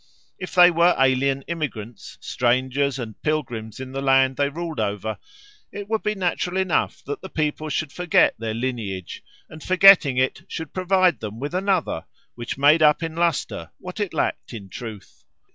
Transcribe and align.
If 0.39 0.55
they 0.55 0.71
were 0.71 0.95
alien 0.97 1.43
immigrants, 1.43 2.17
strangers 2.21 2.97
and 2.97 3.21
pilgrims 3.21 3.79
in 3.79 3.91
the 3.91 4.01
land 4.01 4.35
they 4.35 4.49
ruled 4.49 4.79
over, 4.79 5.19
it 5.71 5.87
would 5.89 6.01
be 6.01 6.15
natural 6.15 6.57
enough 6.57 7.03
that 7.03 7.21
the 7.21 7.29
people 7.29 7.69
should 7.69 7.91
forget 7.91 8.33
their 8.39 8.55
lineage, 8.55 9.21
and 9.47 9.61
forgetting 9.61 10.17
it 10.17 10.41
should 10.47 10.73
provide 10.73 11.19
them 11.19 11.39
with 11.39 11.53
another, 11.53 12.05
which 12.33 12.57
made 12.57 12.81
up 12.81 13.03
in 13.03 13.13
lustre 13.15 13.69
what 13.77 13.99
it 13.99 14.11
lacked 14.11 14.53
in 14.55 14.69
truth. 14.69 15.23